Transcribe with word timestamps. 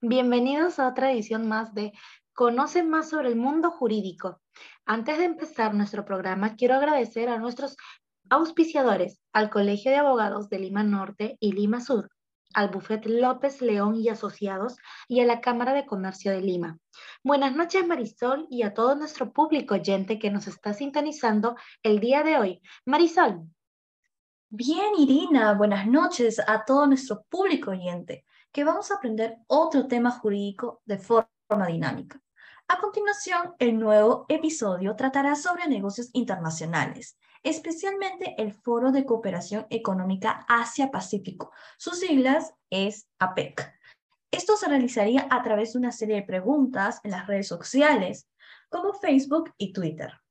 Bienvenidos 0.00 0.78
a 0.78 0.88
otra 0.88 1.12
edición 1.12 1.48
más 1.48 1.74
de 1.74 1.92
Conoce 2.34 2.82
más 2.82 3.10
sobre 3.10 3.28
el 3.28 3.36
mundo 3.36 3.70
jurídico. 3.70 4.40
Antes 4.84 5.18
de 5.18 5.24
empezar 5.24 5.74
nuestro 5.74 6.04
programa, 6.04 6.56
quiero 6.56 6.74
agradecer 6.74 7.28
a 7.28 7.38
nuestros 7.38 7.76
auspiciadores, 8.30 9.20
al 9.32 9.50
Colegio 9.50 9.90
de 9.90 9.98
Abogados 9.98 10.48
de 10.48 10.58
Lima 10.58 10.82
Norte 10.82 11.36
y 11.40 11.52
Lima 11.52 11.80
Sur, 11.80 12.10
al 12.54 12.68
Bufete 12.68 13.08
López 13.08 13.60
León 13.60 13.96
y 13.96 14.08
Asociados 14.08 14.76
y 15.08 15.20
a 15.20 15.24
la 15.24 15.40
Cámara 15.40 15.72
de 15.72 15.86
Comercio 15.86 16.32
de 16.32 16.40
Lima. 16.40 16.78
Buenas 17.22 17.54
noches 17.54 17.86
Marisol 17.86 18.46
y 18.50 18.62
a 18.62 18.74
todo 18.74 18.94
nuestro 18.94 19.32
público 19.32 19.74
oyente 19.74 20.18
que 20.18 20.30
nos 20.30 20.46
está 20.46 20.72
sintonizando 20.72 21.56
el 21.82 22.00
día 22.00 22.22
de 22.22 22.38
hoy. 22.38 22.62
Marisol. 22.86 23.46
Bien, 24.54 24.92
Irina, 24.98 25.54
buenas 25.54 25.86
noches 25.86 26.38
a 26.46 26.66
todo 26.66 26.86
nuestro 26.86 27.22
público 27.30 27.70
oyente, 27.70 28.26
que 28.52 28.64
vamos 28.64 28.90
a 28.90 28.96
aprender 28.96 29.38
otro 29.46 29.86
tema 29.86 30.10
jurídico 30.10 30.82
de 30.84 30.98
forma 30.98 31.66
dinámica. 31.66 32.20
A 32.68 32.78
continuación, 32.78 33.54
el 33.58 33.78
nuevo 33.78 34.26
episodio 34.28 34.94
tratará 34.94 35.36
sobre 35.36 35.68
negocios 35.68 36.10
internacionales 36.12 37.16
especialmente 37.42 38.34
el 38.38 38.52
Foro 38.52 38.92
de 38.92 39.04
Cooperación 39.04 39.66
Económica 39.70 40.44
Asia-Pacífico. 40.48 41.50
Sus 41.76 41.98
siglas 41.98 42.54
es 42.70 43.08
APEC. 43.18 43.72
Esto 44.30 44.56
se 44.56 44.68
realizaría 44.68 45.26
a 45.30 45.42
través 45.42 45.72
de 45.72 45.80
una 45.80 45.92
serie 45.92 46.16
de 46.16 46.22
preguntas 46.22 47.00
en 47.04 47.10
las 47.10 47.26
redes 47.26 47.48
sociales, 47.48 48.28
como 48.68 48.94
Facebook 48.94 49.52
y 49.58 49.72
Twitter. 49.72 50.21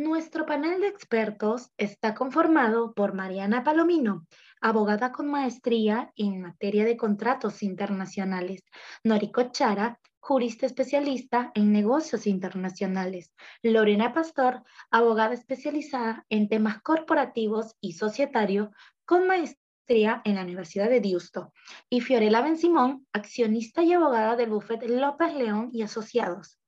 Nuestro 0.00 0.46
panel 0.46 0.80
de 0.80 0.86
expertos 0.86 1.72
está 1.76 2.14
conformado 2.14 2.94
por 2.94 3.14
Mariana 3.14 3.64
Palomino, 3.64 4.28
abogada 4.60 5.10
con 5.10 5.26
maestría 5.28 6.12
en 6.14 6.40
materia 6.40 6.84
de 6.84 6.96
contratos 6.96 7.64
internacionales, 7.64 8.62
Noriko 9.02 9.50
Chara, 9.50 9.98
jurista 10.20 10.66
especialista 10.66 11.50
en 11.56 11.72
negocios 11.72 12.28
internacionales. 12.28 13.34
Lorena 13.60 14.12
Pastor, 14.12 14.62
abogada 14.92 15.34
especializada 15.34 16.24
en 16.28 16.48
temas 16.48 16.80
corporativos 16.80 17.74
y 17.80 17.94
societario, 17.94 18.70
con 19.04 19.26
maestría 19.26 20.22
en 20.24 20.36
la 20.36 20.42
Universidad 20.42 20.88
de 20.88 21.00
Deusto. 21.00 21.52
Y 21.90 22.02
Fiorella 22.02 22.40
Ben 22.40 22.56
Simón, 22.56 23.04
accionista 23.12 23.82
y 23.82 23.94
abogada 23.94 24.36
del 24.36 24.50
bufete 24.50 24.88
López 24.88 25.34
León 25.34 25.70
y 25.72 25.82
Asociados. 25.82 26.60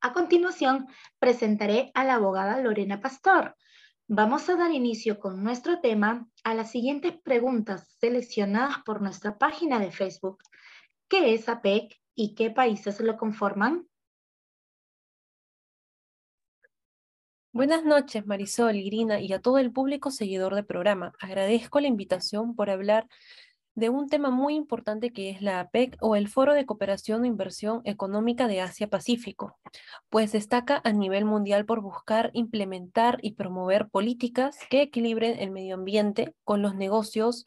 A 0.00 0.12
continuación, 0.12 0.86
presentaré 1.18 1.90
a 1.94 2.04
la 2.04 2.14
abogada 2.14 2.60
Lorena 2.60 3.00
Pastor. 3.00 3.56
Vamos 4.06 4.48
a 4.48 4.56
dar 4.56 4.72
inicio 4.72 5.18
con 5.18 5.42
nuestro 5.42 5.80
tema 5.80 6.28
a 6.44 6.54
las 6.54 6.70
siguientes 6.70 7.12
preguntas 7.22 7.96
seleccionadas 8.00 8.78
por 8.84 9.02
nuestra 9.02 9.38
página 9.38 9.78
de 9.78 9.90
Facebook. 9.90 10.38
¿Qué 11.08 11.34
es 11.34 11.48
APEC? 11.48 11.98
y 12.18 12.34
qué 12.34 12.50
países 12.50 12.98
lo 12.98 13.16
conforman? 13.16 13.86
Buenas 17.52 17.84
noches, 17.84 18.26
Marisol, 18.26 18.74
Irina 18.74 19.20
y 19.20 19.32
a 19.32 19.40
todo 19.40 19.58
el 19.58 19.72
público 19.72 20.10
seguidor 20.10 20.56
del 20.56 20.66
programa. 20.66 21.12
Agradezco 21.20 21.78
la 21.78 21.86
invitación 21.86 22.56
por 22.56 22.70
hablar 22.70 23.06
de 23.78 23.90
un 23.90 24.08
tema 24.08 24.30
muy 24.30 24.56
importante 24.56 25.12
que 25.12 25.30
es 25.30 25.40
la 25.40 25.60
APEC 25.60 25.96
o 26.00 26.16
el 26.16 26.26
Foro 26.26 26.52
de 26.52 26.66
Cooperación 26.66 27.24
e 27.24 27.28
Inversión 27.28 27.80
Económica 27.84 28.48
de 28.48 28.60
Asia-Pacífico, 28.60 29.56
pues 30.10 30.32
destaca 30.32 30.80
a 30.82 30.92
nivel 30.92 31.24
mundial 31.24 31.64
por 31.64 31.80
buscar 31.80 32.32
implementar 32.34 33.20
y 33.22 33.34
promover 33.34 33.88
políticas 33.88 34.58
que 34.68 34.82
equilibren 34.82 35.38
el 35.38 35.52
medio 35.52 35.76
ambiente 35.76 36.34
con 36.42 36.60
los 36.60 36.74
negocios 36.74 37.44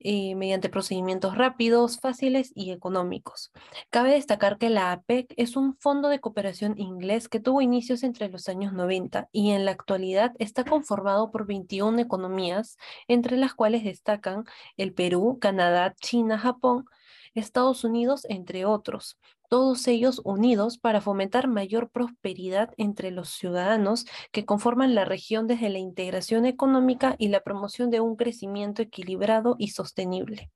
eh, 0.00 0.34
mediante 0.34 0.68
procedimientos 0.68 1.36
rápidos, 1.36 1.98
fáciles 2.00 2.52
y 2.54 2.72
económicos. 2.72 3.52
Cabe 3.90 4.12
destacar 4.12 4.58
que 4.58 4.70
la 4.70 4.92
APEC 4.92 5.32
es 5.36 5.56
un 5.56 5.76
fondo 5.76 6.08
de 6.08 6.20
cooperación 6.20 6.78
inglés 6.78 7.28
que 7.28 7.40
tuvo 7.40 7.62
inicios 7.62 8.02
entre 8.02 8.28
los 8.28 8.48
años 8.48 8.72
90 8.72 9.28
y 9.32 9.52
en 9.52 9.64
la 9.64 9.70
actualidad 9.70 10.32
está 10.38 10.64
conformado 10.64 11.30
por 11.30 11.46
21 11.46 11.98
economías, 12.00 12.76
entre 13.08 13.36
las 13.36 13.54
cuales 13.54 13.84
destacan 13.84 14.44
el 14.76 14.92
Perú, 14.92 15.38
Canadá, 15.40 15.94
China, 16.00 16.38
Japón, 16.38 16.86
Estados 17.34 17.84
Unidos, 17.84 18.26
entre 18.28 18.64
otros 18.64 19.18
todos 19.54 19.86
ellos 19.86 20.20
unidos 20.24 20.78
para 20.78 21.00
fomentar 21.00 21.46
mayor 21.46 21.88
prosperidad 21.88 22.74
entre 22.76 23.12
los 23.12 23.28
ciudadanos 23.28 24.04
que 24.32 24.44
conforman 24.44 24.96
la 24.96 25.04
región 25.04 25.46
desde 25.46 25.68
la 25.68 25.78
integración 25.78 26.44
económica 26.44 27.14
y 27.18 27.28
la 27.28 27.40
promoción 27.40 27.88
de 27.90 28.00
un 28.00 28.16
crecimiento 28.16 28.82
equilibrado 28.82 29.54
y 29.58 29.68
sostenible. 29.68 30.50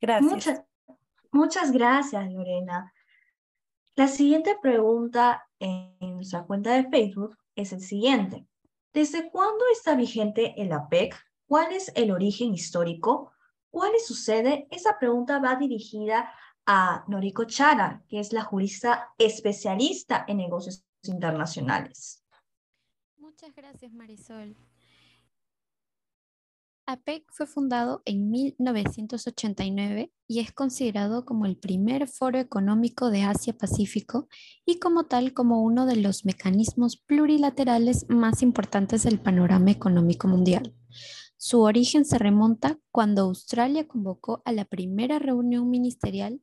Gracias. 0.00 0.32
Muchas, 0.32 0.62
muchas 1.30 1.72
gracias, 1.72 2.32
Lorena. 2.32 2.94
La 3.94 4.08
siguiente 4.08 4.56
pregunta 4.62 5.46
en 5.58 5.94
nuestra 6.00 6.44
cuenta 6.44 6.72
de 6.72 6.88
Facebook 6.88 7.36
es 7.54 7.74
el 7.74 7.82
siguiente. 7.82 8.46
¿Desde 8.94 9.28
cuándo 9.30 9.62
está 9.72 9.94
vigente 9.94 10.54
el 10.56 10.72
APEC? 10.72 11.14
¿Cuál 11.46 11.72
es 11.72 11.92
el 11.96 12.12
origen 12.12 12.54
histórico? 12.54 13.32
¿Cuál 13.70 13.94
es 13.94 14.06
su 14.06 14.14
sede? 14.14 14.66
Esa 14.70 14.98
pregunta 14.98 15.38
va 15.38 15.56
dirigida 15.56 16.32
a 16.66 17.04
Noriko 17.08 17.44
Chara, 17.44 18.02
que 18.08 18.20
es 18.20 18.32
la 18.32 18.42
jurista 18.42 19.14
especialista 19.18 20.24
en 20.28 20.38
negocios 20.38 20.84
internacionales. 21.02 22.24
Muchas 23.16 23.54
gracias, 23.54 23.92
Marisol. 23.92 24.56
APEC 26.90 27.26
fue 27.30 27.46
fundado 27.46 28.00
en 28.06 28.30
1989 28.30 30.10
y 30.26 30.40
es 30.40 30.52
considerado 30.52 31.26
como 31.26 31.44
el 31.44 31.58
primer 31.58 32.08
foro 32.08 32.38
económico 32.38 33.10
de 33.10 33.24
Asia-Pacífico 33.24 34.26
y 34.64 34.78
como 34.78 35.04
tal 35.04 35.34
como 35.34 35.62
uno 35.62 35.84
de 35.84 35.96
los 35.96 36.24
mecanismos 36.24 36.96
plurilaterales 36.96 38.06
más 38.08 38.40
importantes 38.40 39.02
del 39.02 39.20
panorama 39.20 39.70
económico 39.70 40.28
mundial. 40.28 40.74
Su 41.36 41.60
origen 41.60 42.06
se 42.06 42.16
remonta 42.16 42.78
cuando 42.90 43.24
Australia 43.24 43.86
convocó 43.86 44.40
a 44.46 44.52
la 44.52 44.64
primera 44.64 45.18
reunión 45.18 45.68
ministerial 45.68 46.40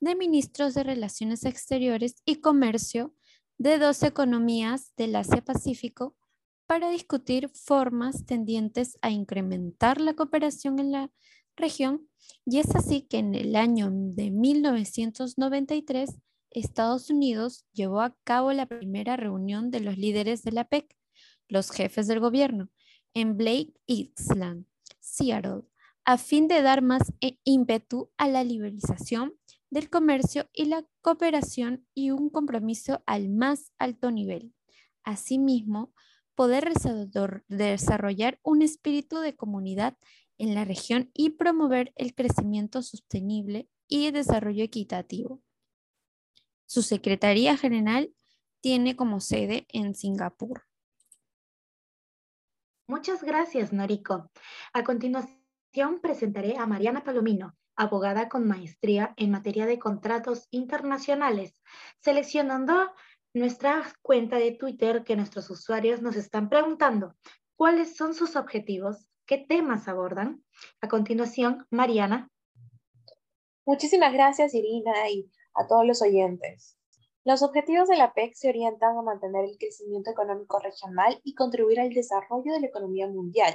de 0.00 0.16
ministros 0.16 0.74
de 0.74 0.82
Relaciones 0.82 1.44
Exteriores 1.44 2.16
y 2.24 2.40
Comercio 2.40 3.14
de 3.56 3.78
dos 3.78 4.02
economías 4.02 4.94
del 4.96 5.14
Asia-Pacífico 5.14 6.16
para 6.66 6.90
discutir 6.90 7.48
formas 7.48 8.26
tendientes 8.26 8.98
a 9.02 9.10
incrementar 9.10 10.00
la 10.00 10.14
cooperación 10.14 10.78
en 10.78 10.92
la 10.92 11.10
región 11.56 12.08
y 12.44 12.58
es 12.58 12.74
así 12.74 13.02
que 13.02 13.18
en 13.18 13.34
el 13.34 13.56
año 13.56 13.88
de 13.90 14.30
1993 14.30 16.18
Estados 16.50 17.10
Unidos 17.10 17.66
llevó 17.72 18.00
a 18.00 18.16
cabo 18.24 18.52
la 18.52 18.66
primera 18.66 19.16
reunión 19.16 19.70
de 19.70 19.80
los 19.80 19.96
líderes 19.98 20.42
de 20.42 20.52
la 20.52 20.64
PEC, 20.64 20.96
los 21.48 21.70
jefes 21.70 22.06
del 22.06 22.20
gobierno, 22.20 22.70
en 23.14 23.36
Blake 23.36 23.74
Island, 23.86 24.66
Seattle, 25.00 25.62
a 26.04 26.18
fin 26.18 26.48
de 26.48 26.62
dar 26.62 26.82
más 26.82 27.02
ímpetu 27.44 28.10
a 28.16 28.28
la 28.28 28.44
liberalización 28.44 29.34
del 29.70 29.90
comercio 29.90 30.48
y 30.52 30.66
la 30.66 30.84
cooperación 31.02 31.86
y 31.94 32.10
un 32.10 32.30
compromiso 32.30 33.02
al 33.06 33.28
más 33.28 33.72
alto 33.78 34.10
nivel. 34.10 34.54
Asimismo, 35.02 35.92
poder 36.36 36.72
desarrollar 37.48 38.38
un 38.42 38.62
espíritu 38.62 39.18
de 39.18 39.34
comunidad 39.34 39.96
en 40.38 40.54
la 40.54 40.64
región 40.64 41.10
y 41.14 41.30
promover 41.30 41.92
el 41.96 42.14
crecimiento 42.14 42.82
sostenible 42.82 43.68
y 43.88 44.10
desarrollo 44.10 44.62
equitativo. 44.62 45.42
Su 46.66 46.82
Secretaría 46.82 47.56
General 47.56 48.12
tiene 48.60 48.96
como 48.96 49.20
sede 49.20 49.66
en 49.72 49.94
Singapur. 49.94 50.62
Muchas 52.86 53.22
gracias, 53.24 53.72
Noriko. 53.72 54.30
A 54.72 54.84
continuación 54.84 56.00
presentaré 56.02 56.56
a 56.58 56.66
Mariana 56.66 57.02
Palomino, 57.02 57.56
abogada 57.76 58.28
con 58.28 58.46
maestría 58.46 59.14
en 59.16 59.30
materia 59.30 59.66
de 59.66 59.78
contratos 59.78 60.48
internacionales, 60.50 61.62
seleccionando 62.00 62.92
nuestra 63.36 63.84
cuenta 64.00 64.36
de 64.38 64.52
Twitter 64.52 65.04
que 65.04 65.14
nuestros 65.14 65.50
usuarios 65.50 66.00
nos 66.00 66.16
están 66.16 66.48
preguntando 66.48 67.14
cuáles 67.54 67.94
son 67.94 68.14
sus 68.14 68.34
objetivos, 68.34 69.08
qué 69.26 69.36
temas 69.36 69.88
abordan. 69.88 70.42
A 70.80 70.88
continuación, 70.88 71.66
Mariana. 71.70 72.30
Muchísimas 73.66 74.14
gracias, 74.14 74.54
Irina, 74.54 75.10
y 75.10 75.30
a 75.54 75.66
todos 75.66 75.86
los 75.86 76.00
oyentes. 76.00 76.78
Los 77.24 77.42
objetivos 77.42 77.88
de 77.88 77.98
la 77.98 78.14
PEC 78.14 78.32
se 78.34 78.48
orientan 78.48 78.96
a 78.96 79.02
mantener 79.02 79.44
el 79.44 79.58
crecimiento 79.58 80.10
económico 80.10 80.58
regional 80.58 81.20
y 81.22 81.34
contribuir 81.34 81.80
al 81.80 81.90
desarrollo 81.90 82.54
de 82.54 82.60
la 82.60 82.68
economía 82.68 83.06
mundial, 83.06 83.54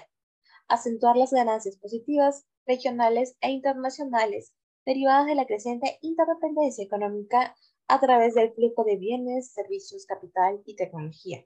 acentuar 0.67 1.17
las 1.17 1.31
ganancias 1.31 1.77
positivas 1.77 2.45
regionales 2.67 3.35
e 3.41 3.49
internacionales 3.49 4.53
derivadas 4.85 5.25
de 5.25 5.35
la 5.35 5.45
creciente 5.45 5.97
interdependencia 6.01 6.83
económica 6.83 7.55
a 7.91 7.99
través 7.99 8.35
del 8.35 8.53
flujo 8.53 8.85
de 8.85 8.95
bienes, 8.95 9.51
servicios, 9.51 10.05
capital 10.05 10.61
y 10.65 10.75
tecnología. 10.77 11.45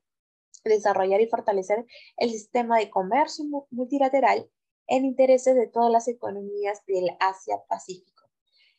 desarrollar 0.63 1.19
y 1.21 1.27
fortalecer 1.27 1.85
el 2.17 2.29
sistema 2.29 2.77
de 2.77 2.89
comercio 2.89 3.45
multilateral 3.71 4.49
en 4.87 5.05
intereses 5.05 5.55
de 5.55 5.67
todas 5.67 5.91
las 5.91 6.07
economías 6.07 6.83
del 6.85 7.09
Asia-Pacífico 7.19 8.29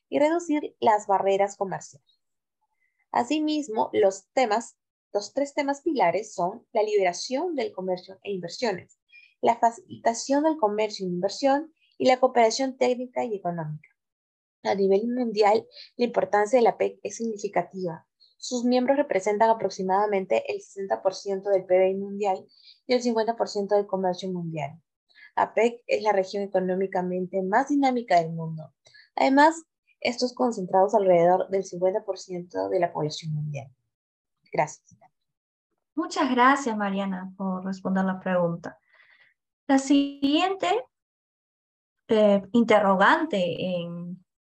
y 0.08 0.18
reducir 0.20 0.76
las 0.78 1.08
barreras 1.08 1.56
comerciales. 1.56 2.20
Asimismo, 3.10 3.90
los 3.92 4.28
temas, 4.32 4.76
los 5.12 5.32
tres 5.32 5.52
temas 5.52 5.82
pilares 5.82 6.34
son 6.34 6.64
la 6.72 6.84
liberación 6.84 7.56
del 7.56 7.72
comercio 7.72 8.18
e 8.22 8.30
inversiones, 8.30 9.00
la 9.40 9.58
facilitación 9.58 10.44
del 10.44 10.56
comercio 10.56 11.04
e 11.04 11.10
inversión 11.10 11.72
y 11.98 12.06
la 12.06 12.20
cooperación 12.20 12.76
técnica 12.76 13.24
y 13.24 13.34
económica. 13.34 13.95
A 14.66 14.74
nivel 14.74 15.06
mundial, 15.08 15.66
la 15.96 16.04
importancia 16.04 16.58
de 16.58 16.64
la 16.64 16.76
PEC 16.76 16.98
es 17.02 17.16
significativa. 17.16 18.06
Sus 18.36 18.64
miembros 18.64 18.96
representan 18.96 19.50
aproximadamente 19.50 20.44
el 20.52 20.60
60% 20.60 21.42
del 21.50 21.64
PBI 21.64 21.94
mundial 21.94 22.46
y 22.86 22.94
el 22.94 23.02
50% 23.02 23.74
del 23.74 23.86
comercio 23.86 24.30
mundial. 24.30 24.80
APEC 25.36 25.82
es 25.86 26.02
la 26.02 26.12
región 26.12 26.42
económicamente 26.42 27.42
más 27.42 27.68
dinámica 27.68 28.20
del 28.20 28.32
mundo. 28.32 28.72
Además, 29.14 29.64
estos 30.00 30.34
concentrados 30.34 30.94
alrededor 30.94 31.48
del 31.48 31.64
50% 31.64 32.68
de 32.68 32.80
la 32.80 32.92
población 32.92 33.32
mundial. 33.32 33.68
Gracias. 34.52 34.96
Muchas 35.94 36.30
gracias, 36.30 36.76
Mariana, 36.76 37.32
por 37.36 37.64
responder 37.64 38.04
la 38.04 38.20
pregunta. 38.20 38.78
La 39.66 39.78
siguiente 39.78 40.68
eh, 42.08 42.42
interrogante 42.52 43.38
en 43.38 44.05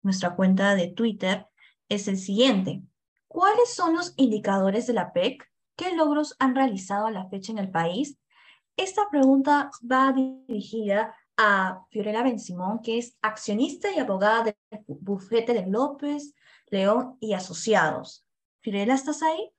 nuestra 0.02 0.34
cuenta 0.34 0.74
de 0.74 0.88
Twitter 0.88 1.46
es 1.88 2.08
el 2.08 2.18
siguiente. 2.18 2.82
¿Cuáles 3.26 3.74
son 3.74 3.94
los 3.94 4.14
indicadores 4.16 4.86
de 4.86 4.94
la 4.94 5.12
PEC? 5.12 5.48
¿Qué 5.76 5.94
logros 5.94 6.34
han 6.38 6.54
realizado 6.54 7.06
a 7.06 7.10
la 7.10 7.28
fecha 7.28 7.52
en 7.52 7.58
el 7.58 7.70
país? 7.70 8.18
Esta 8.76 9.08
pregunta 9.10 9.70
va 9.90 10.12
dirigida 10.12 11.14
a 11.36 11.84
Fiorella 11.90 12.22
Ben 12.22 12.38
Simón, 12.38 12.80
que 12.82 12.98
es 12.98 13.16
accionista 13.22 13.92
y 13.92 13.98
abogada 13.98 14.44
del 14.44 14.56
bufete 14.86 15.54
de 15.54 15.66
López, 15.66 16.34
León 16.66 17.16
y 17.20 17.34
Asociados. 17.34 18.26
Fiorella, 18.60 18.94
¿estás 18.94 19.22
ahí? 19.22 19.52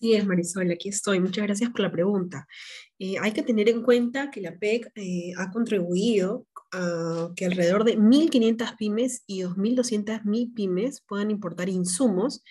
Sí, 0.00 0.14
es, 0.14 0.26
Marisol, 0.26 0.70
aquí 0.70 0.88
estoy. 0.88 1.20
Muchas 1.20 1.44
gracias 1.44 1.70
por 1.70 1.80
la 1.80 1.92
pregunta. 1.92 2.46
Eh, 2.98 3.16
hay 3.20 3.32
que 3.32 3.42
tener 3.42 3.68
en 3.68 3.82
cuenta 3.82 4.30
que 4.30 4.40
la 4.40 4.58
PEC 4.58 4.90
eh, 4.94 5.32
ha 5.36 5.50
contribuido 5.50 6.46
a 6.72 7.30
que 7.36 7.44
alrededor 7.44 7.84
de 7.84 7.98
1.500 7.98 8.76
pymes 8.78 9.24
y 9.26 9.42
2.200 9.42 10.54
pymes 10.54 11.02
puedan 11.06 11.30
importar 11.30 11.68
insumos 11.68 12.42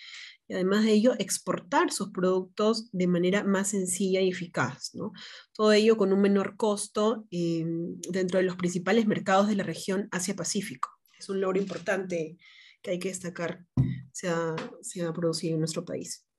y 0.46 0.54
además 0.54 0.84
de 0.84 0.92
ello 0.92 1.14
exportar 1.18 1.90
sus 1.90 2.10
productos 2.10 2.88
de 2.92 3.08
manera 3.08 3.42
más 3.42 3.68
sencilla 3.68 4.20
y 4.20 4.28
eficaz. 4.28 4.94
¿no? 4.94 5.12
Todo 5.52 5.72
ello 5.72 5.96
con 5.96 6.12
un 6.12 6.20
menor 6.20 6.56
costo 6.56 7.26
eh, 7.32 7.64
dentro 8.10 8.38
de 8.38 8.44
los 8.44 8.54
principales 8.54 9.08
mercados 9.08 9.48
de 9.48 9.56
la 9.56 9.64
región 9.64 10.08
Asia-Pacífico. 10.12 10.88
Es 11.18 11.28
un 11.28 11.40
logro 11.40 11.58
importante 11.58 12.36
que 12.80 12.92
hay 12.92 12.98
que 13.00 13.08
destacar 13.08 13.64
se 14.12 14.28
ha, 14.28 14.54
se 14.82 15.02
ha 15.02 15.12
producido 15.12 15.54
en 15.54 15.60
nuestro 15.60 15.84
país. 15.84 16.29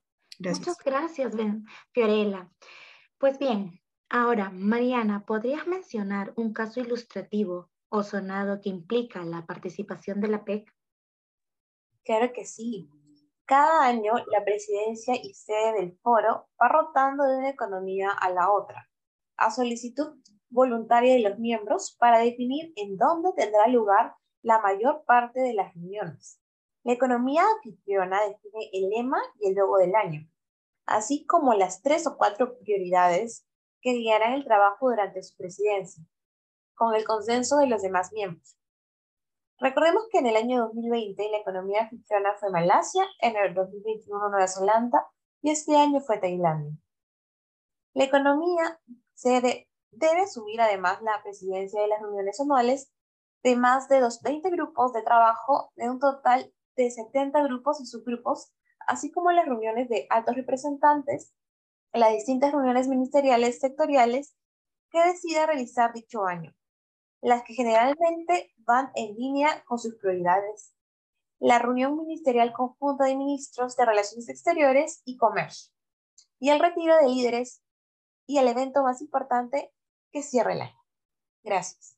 Gracias. 0.42 0.66
Muchas 0.66 0.84
gracias, 0.84 1.34
Fiorella. 1.92 2.50
Pues 3.18 3.38
bien, 3.38 3.80
ahora, 4.08 4.50
Mariana, 4.50 5.24
¿podrías 5.24 5.68
mencionar 5.68 6.32
un 6.36 6.52
caso 6.52 6.80
ilustrativo 6.80 7.70
o 7.88 8.02
sonado 8.02 8.60
que 8.60 8.68
implica 8.68 9.24
la 9.24 9.46
participación 9.46 10.20
de 10.20 10.28
la 10.28 10.44
PEC? 10.44 10.68
Claro 12.04 12.32
que 12.32 12.44
sí. 12.44 12.90
Cada 13.44 13.86
año, 13.86 14.14
la 14.32 14.44
presidencia 14.44 15.14
y 15.14 15.32
sede 15.34 15.74
del 15.74 15.96
foro 16.02 16.48
va 16.60 16.68
rotando 16.68 17.24
de 17.24 17.36
una 17.36 17.50
economía 17.50 18.10
a 18.10 18.30
la 18.30 18.50
otra, 18.50 18.90
a 19.36 19.50
solicitud 19.52 20.16
voluntaria 20.48 21.14
de 21.14 21.20
los 21.20 21.38
miembros 21.38 21.96
para 22.00 22.18
definir 22.18 22.72
en 22.74 22.96
dónde 22.96 23.30
tendrá 23.36 23.68
lugar 23.68 24.16
la 24.42 24.60
mayor 24.60 25.04
parte 25.04 25.40
de 25.40 25.54
las 25.54 25.72
reuniones. 25.74 26.40
La 26.82 26.94
economía 26.94 27.44
anfitriona 27.56 28.20
define 28.22 28.70
el 28.72 28.90
lema 28.90 29.18
y 29.38 29.50
el 29.50 29.54
logo 29.54 29.78
del 29.78 29.94
año, 29.94 30.28
así 30.86 31.26
como 31.26 31.54
las 31.54 31.82
tres 31.82 32.06
o 32.06 32.16
cuatro 32.16 32.58
prioridades 32.58 33.46
que 33.80 33.92
guiarán 33.92 34.34
el 34.34 34.44
trabajo 34.44 34.90
durante 34.90 35.22
su 35.22 35.36
presidencia, 35.36 36.04
con 36.74 36.94
el 36.94 37.04
consenso 37.04 37.58
de 37.58 37.66
los 37.66 37.82
demás 37.82 38.12
miembros. 38.12 38.56
Recordemos 39.58 40.04
que 40.10 40.18
en 40.18 40.26
el 40.26 40.36
año 40.36 40.64
2020 40.66 41.30
la 41.30 41.38
economía 41.38 41.82
anfitriona 41.82 42.34
fue 42.34 42.50
Malasia, 42.50 43.06
en 43.20 43.36
el 43.36 43.54
2021 43.54 44.28
Nueva 44.28 44.48
Zelanda 44.48 45.06
y 45.40 45.50
este 45.50 45.76
año 45.76 46.00
fue 46.00 46.18
Tailandia. 46.18 46.76
La 47.94 48.04
economía 48.04 48.80
debe 49.22 50.20
asumir 50.22 50.60
además 50.60 51.00
la 51.02 51.22
presidencia 51.22 51.80
de 51.80 51.88
las 51.88 52.00
reuniones 52.00 52.40
anuales 52.40 52.92
de 53.42 53.56
más 53.56 53.88
de 53.88 54.00
los 54.00 54.20
20 54.22 54.50
grupos 54.50 54.92
de 54.92 55.02
trabajo 55.02 55.72
de 55.76 55.90
un 55.90 55.98
total 55.98 56.52
de 56.76 56.90
70 56.90 57.42
grupos 57.42 57.80
y 57.80 57.86
subgrupos, 57.86 58.52
así 58.86 59.10
como 59.10 59.32
las 59.32 59.46
reuniones 59.46 59.88
de 59.88 60.06
altos 60.10 60.36
representantes, 60.36 61.32
las 61.92 62.12
distintas 62.12 62.52
reuniones 62.52 62.88
ministeriales 62.88 63.60
sectoriales 63.60 64.34
que 64.90 65.02
decida 65.04 65.46
realizar 65.46 65.92
dicho 65.92 66.26
año 66.26 66.54
las 67.22 67.44
que 67.44 67.54
generalmente 67.54 68.52
van 68.58 68.90
en 68.94 69.14
línea 69.14 69.64
con 69.64 69.78
sus 69.78 69.94
prioridades. 69.94 70.74
La 71.38 71.58
reunión 71.58 71.96
ministerial 71.96 72.52
conjunta 72.52 73.04
de 73.04 73.16
ministros 73.16 73.76
de 73.76 73.86
Relaciones 73.86 74.28
Exteriores 74.28 75.02
y 75.04 75.16
Comercio. 75.16 75.72
Y 76.38 76.50
el 76.50 76.60
retiro 76.60 76.96
de 76.96 77.08
líderes 77.08 77.62
y 78.26 78.38
el 78.38 78.48
evento 78.48 78.82
más 78.82 79.00
importante 79.00 79.72
que 80.12 80.22
cierra 80.22 80.52
el 80.52 80.62
año. 80.62 80.82
Gracias. 81.44 81.96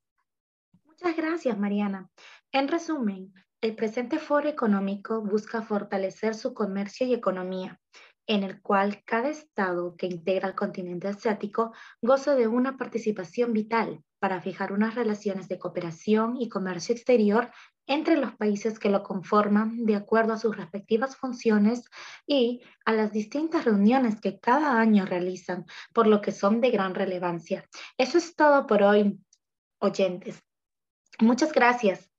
Muchas 0.84 1.16
gracias, 1.16 1.58
Mariana. 1.58 2.10
En 2.52 2.68
resumen, 2.68 3.32
el 3.64 3.74
presente 3.74 4.18
foro 4.18 4.46
económico 4.46 5.22
busca 5.22 5.62
fortalecer 5.62 6.34
su 6.34 6.52
comercio 6.52 7.06
y 7.06 7.14
economía, 7.14 7.80
en 8.26 8.42
el 8.42 8.60
cual 8.60 9.02
cada 9.06 9.30
estado 9.30 9.96
que 9.96 10.04
integra 10.04 10.48
el 10.48 10.54
continente 10.54 11.08
asiático 11.08 11.72
goza 12.02 12.34
de 12.34 12.46
una 12.46 12.76
participación 12.76 13.54
vital 13.54 14.04
para 14.18 14.42
fijar 14.42 14.74
unas 14.74 14.94
relaciones 14.94 15.48
de 15.48 15.58
cooperación 15.58 16.36
y 16.38 16.50
comercio 16.50 16.94
exterior 16.94 17.50
entre 17.86 18.18
los 18.18 18.34
países 18.34 18.78
que 18.78 18.90
lo 18.90 19.02
conforman 19.02 19.86
de 19.86 19.96
acuerdo 19.96 20.34
a 20.34 20.38
sus 20.38 20.54
respectivas 20.54 21.16
funciones 21.16 21.88
y 22.26 22.60
a 22.84 22.92
las 22.92 23.12
distintas 23.12 23.64
reuniones 23.64 24.20
que 24.20 24.38
cada 24.40 24.78
año 24.78 25.06
realizan, 25.06 25.64
por 25.94 26.06
lo 26.06 26.20
que 26.20 26.32
son 26.32 26.60
de 26.60 26.70
gran 26.70 26.94
relevancia. 26.94 27.64
Eso 27.96 28.18
es 28.18 28.36
todo 28.36 28.66
por 28.66 28.82
hoy, 28.82 29.18
oyentes. 29.80 30.42
Muchas 31.18 31.50
gracias. 31.50 32.13